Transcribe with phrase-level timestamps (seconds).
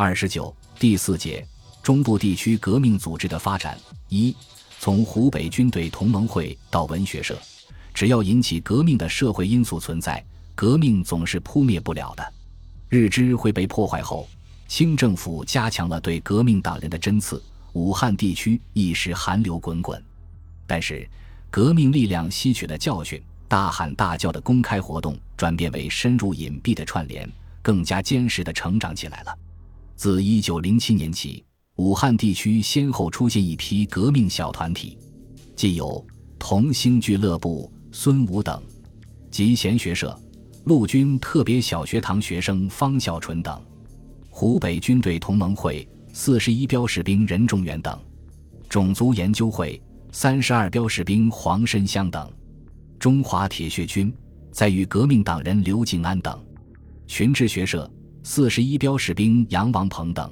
[0.00, 1.44] 二十九第四节
[1.82, 3.76] 中部地区革命组织的发展
[4.08, 4.32] 一
[4.78, 7.36] 从湖北军队同盟会到文学社，
[7.92, 10.24] 只要引起革命的社会因素存在，
[10.54, 12.32] 革命总是扑灭不了的。
[12.88, 14.28] 日支会被破坏后，
[14.68, 17.42] 清政府加强了对革命党人的针刺，
[17.72, 20.00] 武汉地区一时寒流滚滚。
[20.64, 21.04] 但是，
[21.50, 27.28] 革命力量吸取了教训，大喊大叫的公开活动转变为深入隐蔽的串联，
[27.60, 29.36] 更加坚实的成长起来了。
[29.98, 31.44] 自一九零七年起，
[31.74, 34.96] 武汉地区先后出现一批革命小团体，
[35.56, 36.06] 既有
[36.38, 38.62] 同兴俱乐部、孙武等，
[39.28, 40.16] 及贤学社、
[40.66, 43.60] 陆军特别小学堂学生方孝纯等，
[44.30, 47.98] 湖北军队同盟会、四十一标士兵任仲远等，
[48.68, 52.32] 种族研究会、三十二标士兵黄申湘等，
[53.00, 54.14] 中华铁血军
[54.52, 56.40] 在与革命党人刘敬安等，
[57.08, 57.90] 群志学社。
[58.22, 60.30] 四十一标士兵杨王鹏等，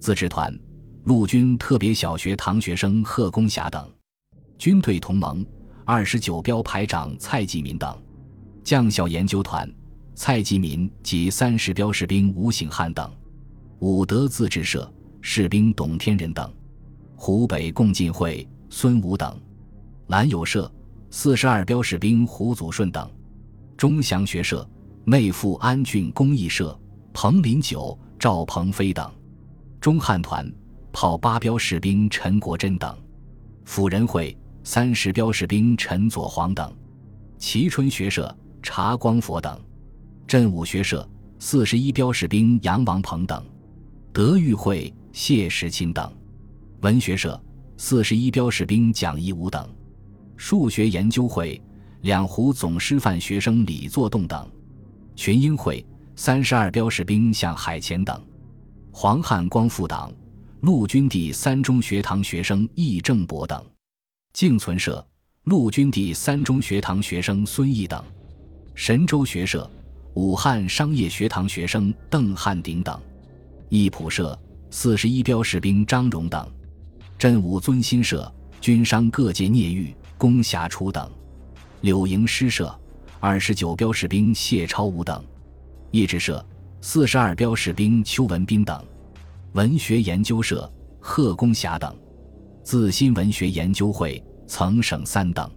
[0.00, 0.56] 自治团、
[1.04, 3.90] 陆军特别小学堂学生贺公霞等，
[4.56, 5.44] 军队同盟
[5.84, 8.00] 二十九标排长蔡继民等，
[8.62, 9.70] 将校研究团
[10.14, 13.10] 蔡继民及三十标士兵吴醒汉等，
[13.80, 16.50] 武德自治社士兵董天仁等，
[17.14, 19.38] 湖北共进会孙武等，
[20.06, 20.70] 兰友社
[21.10, 23.10] 四十二标士兵胡祖顺等，
[23.76, 24.66] 钟祥学社
[25.04, 26.78] 内附安郡公益社。
[27.20, 29.12] 彭林九、赵鹏飞等，
[29.80, 30.48] 中汉团
[30.92, 32.96] 炮八标士兵陈国珍等，
[33.64, 36.72] 辅仁会三十标士兵陈佐煌等，
[37.36, 39.60] 蕲春学社查光佛等，
[40.28, 41.04] 镇武学社
[41.40, 43.44] 四十一标士兵杨王鹏等，
[44.12, 46.08] 德育会谢时钦等，
[46.82, 47.42] 文学社
[47.76, 49.68] 四十一标士兵蒋一武等，
[50.36, 51.60] 数学研究会
[52.02, 54.48] 两湖总师范学生李作栋等，
[55.16, 55.84] 群英会。
[56.20, 58.20] 三十二标士兵向海前等，
[58.90, 60.12] 黄汉光复党，
[60.62, 63.64] 陆军第三中学堂学生易正博等，
[64.32, 65.06] 敬存社，
[65.44, 68.02] 陆军第三中学堂学生孙毅等，
[68.74, 69.70] 神州学社，
[70.14, 73.00] 武汉商业学堂学生邓汉鼎等，
[73.68, 74.36] 义普社，
[74.72, 76.50] 四十一标士兵张荣等，
[77.16, 78.28] 镇武尊心社，
[78.60, 81.08] 军商各界聂玉、龚霞初等，
[81.82, 82.76] 柳营诗社，
[83.20, 85.24] 二十九标士兵谢超武等。
[85.90, 86.44] 义志社
[86.82, 88.84] 四十二标士兵邱文斌等，
[89.52, 91.96] 文学研究社贺公霞等，
[92.62, 95.50] 自新文学研究会曾省三等。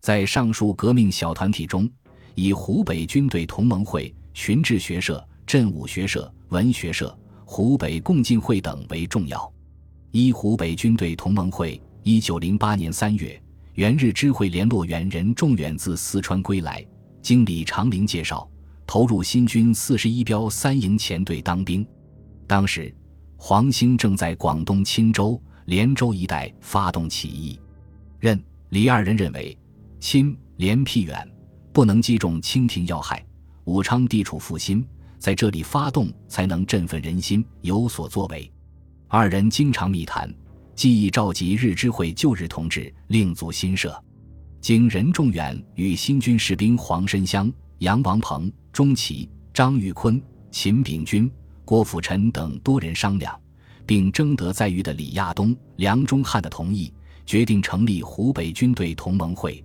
[0.00, 1.88] 在上述革命小团体中，
[2.34, 9.50] 以湖北军队同盟会、群志学社、镇武学社、文学社、湖北共进会等为重要。
[10.10, 13.40] 一湖北军队同盟会，一九零八年三月，
[13.74, 16.84] 原日支会联络员任仲远自四川归来，
[17.22, 18.49] 经李长林介绍。
[18.90, 21.86] 投入新军四十一标三营前队当兵，
[22.48, 22.92] 当时
[23.36, 27.56] 黄兴正在广东钦州、连州一带发动起义。
[28.18, 29.56] 任、李二人认为，
[30.00, 31.24] 钦、连僻远，
[31.72, 33.24] 不能击中清廷要害。
[33.62, 34.84] 武昌地处腹心，
[35.20, 38.50] 在这里发动才能振奋人心，有所作为。
[39.06, 40.34] 二人经常密谈，
[40.74, 43.96] 既意召集日支会旧日同志，另组新社。
[44.60, 47.48] 经任仲远与新军士兵黄申湘。
[47.80, 50.20] 杨王鹏、钟启、张玉坤、
[50.50, 51.30] 秦炳军、
[51.64, 53.34] 郭富臣等多人商量，
[53.86, 56.92] 并征得在豫的李亚东、梁中汉的同意，
[57.24, 59.64] 决定成立湖北军队同盟会。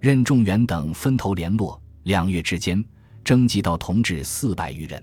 [0.00, 2.82] 任仲元等分头联络，两月之间
[3.22, 5.02] 征集到同志四百余人。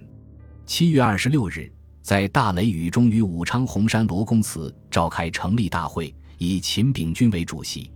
[0.65, 7.91] 七月二十六日，在大雷雨中，于武昌洪山罗公祠召开成立大会，以秦炳军为主席。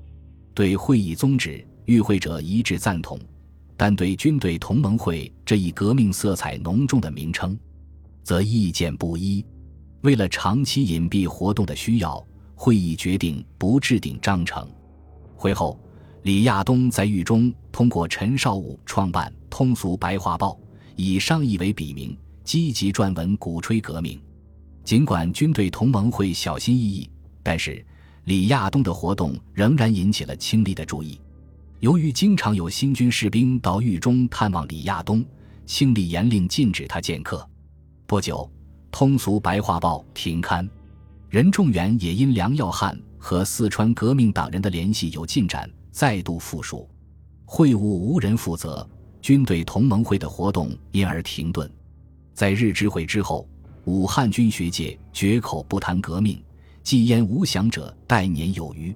[0.53, 3.19] 对会议宗旨，与会者一致赞同。
[3.83, 7.57] 但对军队同盟会这一革命色彩浓重的名称，
[8.21, 9.43] 则意见不一。
[10.01, 14.69] 为了长期隐蔽活动的需要，会议决定不制定章程。
[15.35, 15.79] 会后，
[16.21, 20.49] 李亚东在狱中通过陈少武创办《通俗白话报》，
[20.95, 24.21] 以商议为笔名，积极撰文鼓吹革命。
[24.83, 27.09] 尽管军队同盟会小心翼翼，
[27.41, 27.83] 但是
[28.25, 31.19] 李亚东的活动仍然引起了清吏的注意。
[31.81, 35.25] 由于经常有新军士兵到狱中探望李亚东，
[35.65, 37.43] 清理严令禁止他见客。
[38.05, 38.47] 不久，
[38.91, 40.69] 《通俗白话报》停刊，
[41.27, 46.87] 任仲元也因梁耀汉和四川革命党人的联系有进展，再度复述。
[47.45, 48.87] 会务无人负责，
[49.19, 51.67] 军队同盟会的活动因而停顿。
[52.35, 53.49] 在日知会之后，
[53.85, 56.39] 武汉军学界绝口不谈革命，
[56.83, 58.95] 既焉无想者待年有余。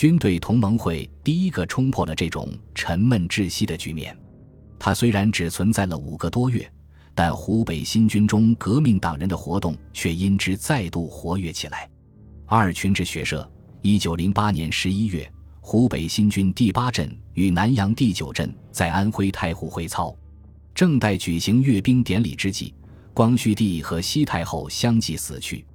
[0.00, 4.16] 军队同盟会第一个冲破了这种沉闷窒息的局面。
[4.78, 6.66] 它虽然只存在了五个多月，
[7.14, 11.86] 但湖北新军中革命党人的活动却因之再度活跃起来。
[12.46, 13.46] 二群之学社，
[13.82, 15.30] 一九零八年十一月，
[15.60, 20.16] 湖北新军第八镇与南阳第九镇在安徽太湖会操，
[20.74, 22.72] 正待举行阅兵典礼之际，
[23.12, 25.66] 光绪帝和西太后相继死去。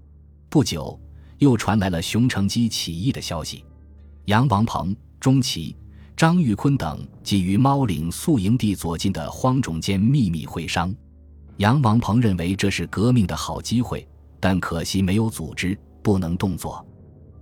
[0.49, 0.99] 不久，
[1.37, 3.63] 又传来了熊成基起义的消息。
[4.25, 5.75] 杨王鹏、钟琪、
[6.17, 10.93] 张玉坤等即于猫岭宿营地左近的荒冢间秘密会商。
[11.57, 14.07] 杨王鹏认为这是革命的好机会，
[14.39, 16.83] 但可惜没有组织，不能动作。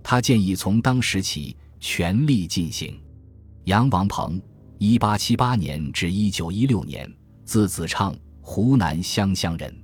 [0.02, 3.00] 他建议从当时起全力进行。
[3.64, 4.38] 杨王鹏，
[4.76, 7.10] 一八七八年至一九一六年，
[7.46, 9.74] 字子畅，湖南湘乡人，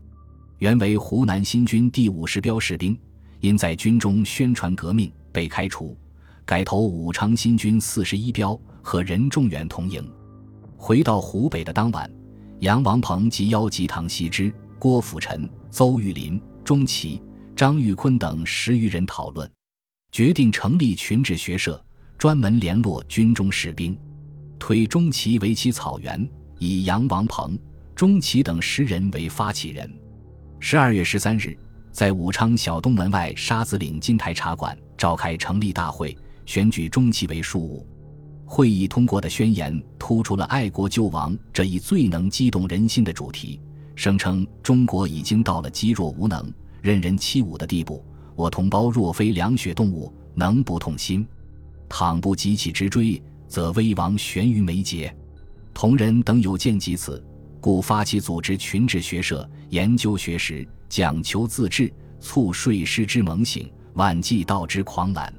[0.59, 2.95] 原为湖南新军第五十标士兵，
[3.41, 5.97] 因在军中宣传革命被开除，
[6.51, 10.05] 改投武昌新军四十一标，和任仲远同营。
[10.77, 12.11] 回到湖北的当晚。
[12.59, 17.23] 杨王鹏即邀集唐锡之、郭辅臣、邹玉林、钟琪、
[17.55, 19.49] 张玉坤等十余人讨论，
[20.11, 21.81] 决定成立群治学社，
[22.19, 23.97] 专门联络军中士兵，
[24.59, 27.57] 推钟琪为其草原，以杨王鹏、
[27.95, 29.89] 钟琪等十人为发起人。
[30.59, 31.57] 十二月十三日，
[31.93, 36.19] 在武昌小东门外沙子岭金台茶馆召开成立大会，
[36.51, 37.87] 选举钟琪为庶务。
[38.45, 43.61] 会议通过的宣言突出了爱国救亡这一最能激动人心的主题，
[43.95, 46.53] 声称中国已经到了积弱无能、
[46.83, 48.05] 任人欺侮的地步。
[48.35, 51.25] 我同胞若非凉血动物，能不痛心？
[51.89, 55.15] 倘不急起直追，则危亡悬于眉睫。
[55.73, 57.25] 同仁等有见及此，
[57.61, 65.33] 故发起组织群治学社，研究学识，讲求自治，促睡师之猛醒，挽济道之狂澜。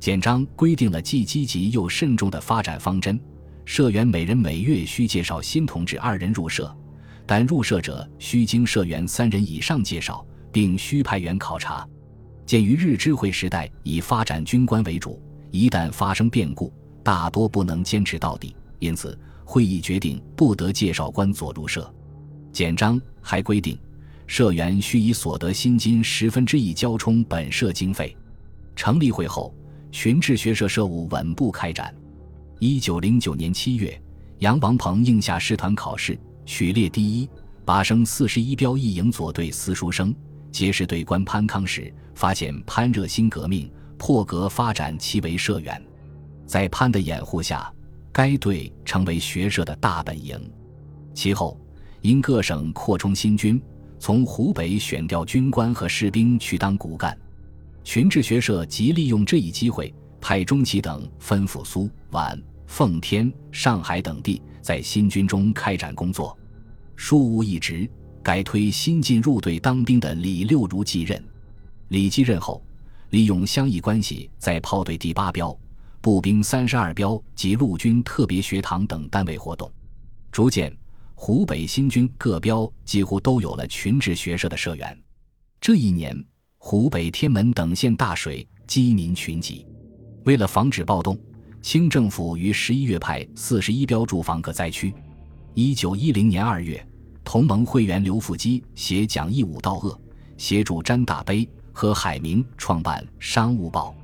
[0.00, 3.20] 简章规定了既积极又慎重的发展方针：
[3.66, 6.74] 社员每人每月需介绍新同志二人入社，
[7.26, 11.86] 但入社者需经社员三人以上介绍，并需派员考察。
[12.46, 16.72] 鉴于日知会时代以发展军官为主，一旦发生变故，
[17.04, 21.94] 大多不能坚持到底，因此会议决定不得介绍官左入社。
[22.54, 23.78] 简章还规定，
[24.26, 28.16] 社员需以所得薪金十分之一交充本社经费。
[28.74, 29.54] 成立会后。
[29.92, 31.94] 群治学社社务稳步开展。
[32.58, 34.00] 一九零九年七月，
[34.38, 37.28] 杨王鹏应下师团考试，取列第一，
[37.64, 40.14] 拔升四十一标一营左队司书生。
[40.52, 45.80] 结识队官潘康时，发现潘热心革命，破格发展其为社员。
[46.46, 47.72] 在潘的掩护下，
[48.12, 50.38] 该队成为学社的大本营。
[51.14, 51.58] 其后，
[52.00, 53.60] 因各省扩充新军，
[53.98, 57.16] 从湖北选调军官和士兵去当骨干。
[57.90, 66.38] 群治学社即利用这一机会，派钟琦等分赴苏皖、奉天、上海等地，在新军中开展工作。
[66.94, 67.90] 庶务一职
[68.22, 71.20] 改推新进入队当兵的李六如继任。
[71.88, 72.62] 李继任后，
[73.08, 75.52] 利用乡谊关系，在炮队第八标、
[76.00, 79.68] 步兵三十二标及陆军特别学堂等单位活动。
[80.30, 80.72] 逐渐，
[81.16, 84.96] 湖北新军各标几乎都有了群治学社的社员。
[85.60, 86.24] 这一年。
[86.62, 89.66] 湖北天门等县大水，饥民群集。
[90.24, 91.18] 为了防止暴动，
[91.62, 94.94] 清政府于十一月派四十一标驻防各灾区。
[95.54, 96.86] 一九一零年二月，
[97.24, 99.98] 同盟会员刘复基携蒋义武到鄂，
[100.36, 103.96] 协助詹大悲和海明创办《商务报》。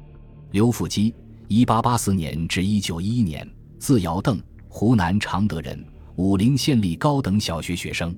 [0.51, 1.15] 刘复基，
[1.49, 3.47] 一八八四年至一九一一年，
[3.79, 5.87] 字尧邓，湖南常德人，
[6.17, 8.17] 武陵县立高等小学学生，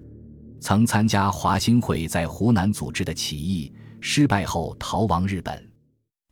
[0.60, 3.72] 曾参加华兴会在湖南组织的起义。
[4.00, 5.70] 失败后逃亡日本，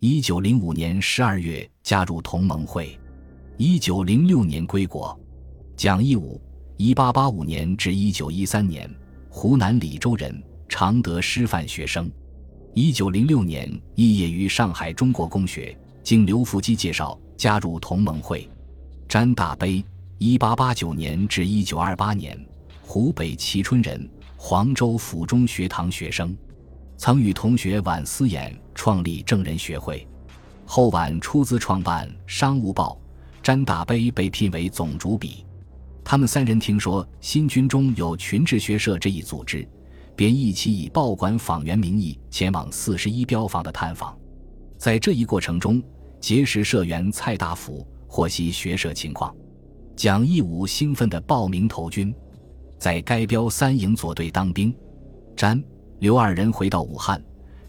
[0.01, 2.99] 一九零五年十二月加入同盟会，
[3.57, 5.19] 一九零六年归国。
[5.77, 6.41] 蒋义武，
[6.77, 8.89] 一八八五年至一九一三年，
[9.29, 12.11] 湖南澧州人，常德师范学生。
[12.73, 18.49] 一九零六年肄业于上海中国公学，经刘福基介绍加入同盟会。
[19.09, 19.85] 詹大悲，
[20.19, 22.39] 一八八九年至一九二八年，
[22.81, 26.35] 湖北蕲春人，黄州府中学堂学生。
[26.97, 30.07] 曾与同学晚思衍创立正人学会，
[30.65, 32.99] 后晚出资创办《商务报》，
[33.43, 35.45] 詹大悲被聘为总主笔。
[36.03, 39.69] 他们三人听说新军中有群治学社这一组织，
[40.15, 44.17] 便一起以报馆访员名义前往四十一标房的探访。
[44.79, 45.83] 在这一过程中，
[46.21, 49.35] 结识社员蔡大福，获悉学社情况。
[49.95, 52.15] 蒋义武兴奋地报名投军，
[52.79, 54.75] 在该标三营左队当兵。
[55.37, 55.62] 詹。
[55.99, 57.23] 刘二人回到武汉，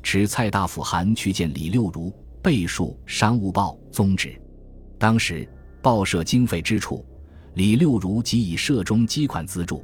[0.04, 4.38] 持蔡大夫函去见李六如，备述《商务报》宗旨。
[4.98, 5.48] 当时
[5.82, 7.06] 报社经费支出，
[7.54, 9.82] 李六如即以社中积款资助。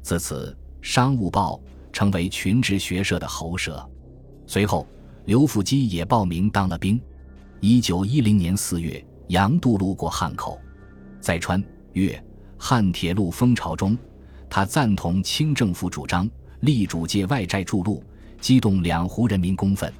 [0.00, 1.60] 自此，《商务报
[1.92, 3.86] 成为群职学社的喉舌。
[4.46, 4.86] 随后，
[5.26, 6.98] 刘复基也报名当了兵。
[7.60, 10.58] 一九一零年四月，杨度路过汉口，
[11.20, 11.62] 在川
[11.92, 12.22] 粤
[12.56, 13.96] 汉铁路风潮中，
[14.48, 16.28] 他赞同清政府主张，
[16.64, 18.02] 力主借外债筑路，
[18.40, 19.92] 激动两湖人民公愤。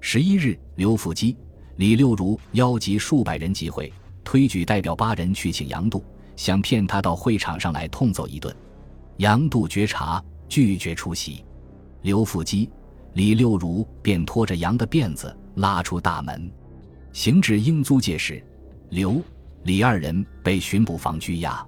[0.00, 1.36] 十一日，刘复基、
[1.76, 3.92] 李六如邀集数百人集会，
[4.24, 6.02] 推举代表八人去请杨度，
[6.34, 8.54] 想骗他到会场上来痛揍一顿。
[9.18, 11.44] 杨度觉察，拒绝出席。
[12.00, 12.70] 刘复基、
[13.12, 16.50] 李六如便拖着杨的辫子拉出大门。
[17.12, 18.42] 行至英租界时，
[18.88, 19.20] 刘、
[19.64, 21.66] 李二人被巡捕房拘押。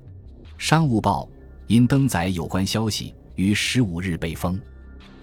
[0.56, 1.28] 商务报
[1.66, 4.60] 因登载有关消息，于十五日被封。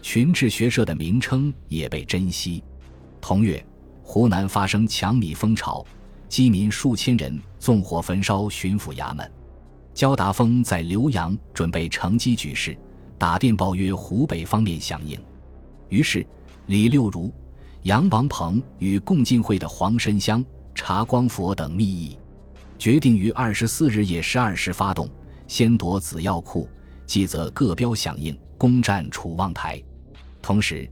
[0.01, 2.63] 群志学社的名称也被珍惜。
[3.19, 3.65] 同月，
[4.01, 5.85] 湖南发生抢米风潮，
[6.29, 9.29] 饥民数千人纵火焚烧巡抚衙门。
[9.93, 12.77] 焦达峰在浏阳准备乘机举事，
[13.17, 15.19] 打电报约湖北方面响应。
[15.89, 16.25] 于是，
[16.67, 17.33] 李六如。
[17.83, 20.43] 杨王鹏与共进会的黄申香、
[20.75, 22.17] 查光佛等密议，
[22.77, 25.09] 决定于二十四日夜十二时发动，
[25.47, 26.67] 先夺子药库，
[27.07, 29.81] 继则各标响应，攻占楚望台。
[30.39, 30.87] 同时，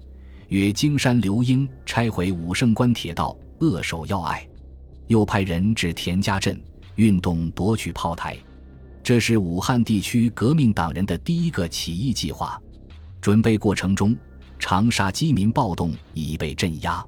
[0.47, 4.47] 约京山刘英拆毁武胜关铁道，扼守要隘，
[5.05, 6.59] 又派人至田家镇，
[6.95, 8.35] 运动夺取炮台。
[9.03, 12.59] 这是武汉地区革命党人的第一个起义计划。
[13.21, 14.17] 准备过程中。
[14.57, 17.05] 长沙饥民暴动已被镇压，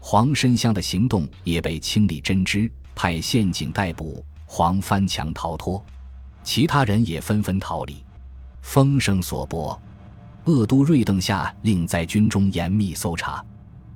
[0.00, 5.82] 黄申香的行动也被清理真知，派县警逮捕黄翻墙逃脱，
[6.42, 8.04] 其他人也纷纷逃离。
[8.60, 9.80] 风声所播，
[10.44, 13.44] 鄂都瑞邓下令在军中严密搜查。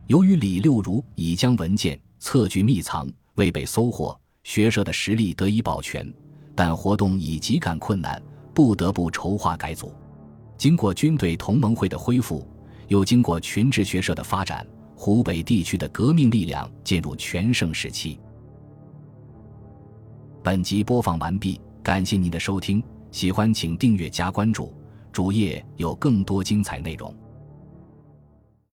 [0.07, 6.13] 由于李六如已将文件册据密藏，未被搜获，学社的实力得以保全，
[6.55, 8.21] 但活动已极感困难，
[8.53, 9.93] 不得不筹划改组。
[10.57, 12.47] 经过军队同盟会的恢复。
[12.89, 18.21] 又经过群治学社的发展，湖北地区的革命力量进入全盛时期。
[20.43, 24.75] 本集播放完毕，感谢您的收听，喜欢请订阅加关注，
[25.13, 27.15] 主页有更多精彩内容。